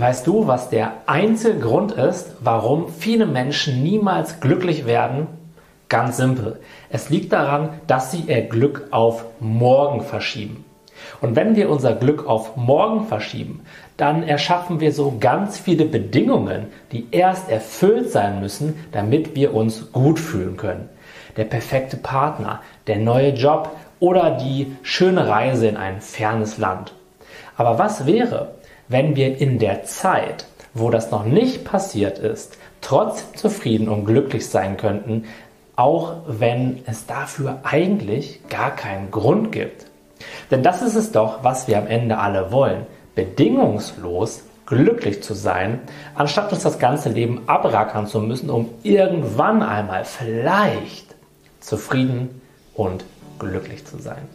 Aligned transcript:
Weißt 0.00 0.28
du, 0.28 0.46
was 0.46 0.70
der 0.70 0.92
einzige 1.06 1.58
Grund 1.58 1.90
ist, 1.90 2.36
warum 2.38 2.88
viele 2.88 3.26
Menschen 3.26 3.82
niemals 3.82 4.38
glücklich 4.38 4.86
werden? 4.86 5.26
Ganz 5.88 6.18
simpel. 6.18 6.60
Es 6.88 7.10
liegt 7.10 7.32
daran, 7.32 7.70
dass 7.88 8.12
sie 8.12 8.20
ihr 8.28 8.42
Glück 8.42 8.86
auf 8.92 9.24
morgen 9.40 10.02
verschieben. 10.02 10.64
Und 11.20 11.34
wenn 11.34 11.56
wir 11.56 11.68
unser 11.68 11.94
Glück 11.94 12.28
auf 12.28 12.56
morgen 12.56 13.08
verschieben, 13.08 13.62
dann 13.96 14.22
erschaffen 14.22 14.78
wir 14.78 14.92
so 14.92 15.16
ganz 15.18 15.58
viele 15.58 15.84
Bedingungen, 15.84 16.68
die 16.92 17.08
erst 17.10 17.50
erfüllt 17.50 18.12
sein 18.12 18.38
müssen, 18.38 18.78
damit 18.92 19.34
wir 19.34 19.52
uns 19.52 19.90
gut 19.90 20.20
fühlen 20.20 20.56
können. 20.56 20.88
Der 21.36 21.44
perfekte 21.44 21.96
Partner, 21.96 22.60
der 22.86 22.98
neue 22.98 23.30
Job 23.30 23.72
oder 23.98 24.30
die 24.30 24.76
schöne 24.82 25.26
Reise 25.26 25.66
in 25.66 25.76
ein 25.76 26.00
fernes 26.00 26.56
Land. 26.56 26.94
Aber 27.56 27.80
was 27.80 28.06
wäre, 28.06 28.54
wenn 28.88 29.16
wir 29.16 29.38
in 29.38 29.58
der 29.58 29.84
Zeit, 29.84 30.46
wo 30.74 30.90
das 30.90 31.10
noch 31.10 31.24
nicht 31.24 31.64
passiert 31.64 32.18
ist, 32.18 32.58
trotzdem 32.80 33.36
zufrieden 33.36 33.88
und 33.88 34.04
glücklich 34.04 34.48
sein 34.48 34.76
könnten, 34.76 35.24
auch 35.76 36.16
wenn 36.26 36.82
es 36.86 37.06
dafür 37.06 37.60
eigentlich 37.62 38.40
gar 38.48 38.74
keinen 38.74 39.10
Grund 39.10 39.52
gibt. 39.52 39.86
Denn 40.50 40.62
das 40.62 40.82
ist 40.82 40.96
es 40.96 41.12
doch, 41.12 41.44
was 41.44 41.68
wir 41.68 41.78
am 41.78 41.86
Ende 41.86 42.18
alle 42.18 42.50
wollen. 42.50 42.86
Bedingungslos 43.14 44.42
glücklich 44.66 45.22
zu 45.22 45.34
sein, 45.34 45.80
anstatt 46.14 46.52
uns 46.52 46.62
das 46.62 46.78
ganze 46.78 47.08
Leben 47.08 47.42
abrackern 47.48 48.06
zu 48.06 48.20
müssen, 48.20 48.50
um 48.50 48.68
irgendwann 48.82 49.62
einmal 49.62 50.04
vielleicht 50.04 51.14
zufrieden 51.60 52.40
und 52.74 53.04
glücklich 53.38 53.86
zu 53.86 53.98
sein. 53.98 54.28